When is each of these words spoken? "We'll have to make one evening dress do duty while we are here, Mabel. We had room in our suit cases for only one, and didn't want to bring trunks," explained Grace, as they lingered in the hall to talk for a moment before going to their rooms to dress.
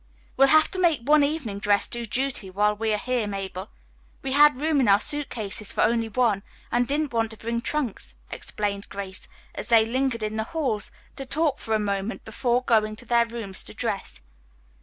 "We'll 0.35 0.47
have 0.47 0.71
to 0.71 0.79
make 0.79 1.01
one 1.01 1.23
evening 1.23 1.59
dress 1.59 1.87
do 1.87 2.07
duty 2.07 2.49
while 2.49 2.75
we 2.75 2.91
are 2.91 2.97
here, 2.97 3.27
Mabel. 3.27 3.69
We 4.23 4.31
had 4.31 4.59
room 4.59 4.79
in 4.79 4.87
our 4.87 4.99
suit 4.99 5.29
cases 5.29 5.71
for 5.71 5.81
only 5.81 6.09
one, 6.09 6.41
and 6.71 6.87
didn't 6.87 7.13
want 7.13 7.29
to 7.29 7.37
bring 7.37 7.61
trunks," 7.61 8.15
explained 8.31 8.89
Grace, 8.89 9.27
as 9.53 9.69
they 9.69 9.85
lingered 9.85 10.23
in 10.23 10.37
the 10.37 10.43
hall 10.43 10.81
to 11.17 11.25
talk 11.27 11.59
for 11.59 11.75
a 11.75 11.79
moment 11.79 12.25
before 12.25 12.63
going 12.63 12.95
to 12.95 13.05
their 13.05 13.27
rooms 13.27 13.61
to 13.65 13.75
dress. 13.75 14.21